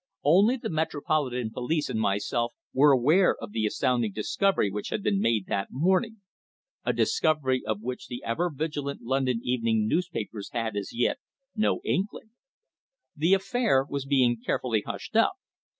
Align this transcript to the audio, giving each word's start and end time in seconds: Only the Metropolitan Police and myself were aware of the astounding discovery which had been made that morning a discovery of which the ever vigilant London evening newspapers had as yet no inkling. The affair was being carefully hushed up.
Only 0.23 0.57
the 0.57 0.71
Metropolitan 0.71 1.51
Police 1.51 1.87
and 1.87 1.99
myself 2.01 2.53
were 2.73 2.91
aware 2.91 3.35
of 3.39 3.51
the 3.51 3.67
astounding 3.67 4.11
discovery 4.11 4.71
which 4.71 4.89
had 4.89 5.03
been 5.03 5.19
made 5.21 5.45
that 5.45 5.67
morning 5.69 6.21
a 6.83 6.91
discovery 6.91 7.61
of 7.67 7.81
which 7.83 8.07
the 8.07 8.23
ever 8.25 8.49
vigilant 8.49 9.03
London 9.03 9.41
evening 9.43 9.87
newspapers 9.87 10.49
had 10.53 10.75
as 10.75 10.89
yet 10.91 11.19
no 11.55 11.81
inkling. 11.83 12.31
The 13.15 13.35
affair 13.35 13.85
was 13.87 14.05
being 14.07 14.41
carefully 14.43 14.81
hushed 14.83 15.15
up. 15.15 15.33